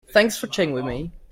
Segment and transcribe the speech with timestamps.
[0.09, 1.11] Thanks for chatting with me.